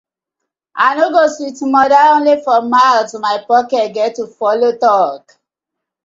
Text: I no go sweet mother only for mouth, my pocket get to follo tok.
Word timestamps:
I 0.75 0.95
no 0.95 1.11
go 1.11 1.27
sweet 1.27 1.57
mother 1.61 1.93
only 1.95 2.41
for 2.41 2.63
mouth, 2.63 3.13
my 3.19 3.45
pocket 3.47 3.93
get 3.93 4.15
to 4.15 4.23
follo 4.25 4.71
tok. 4.79 5.37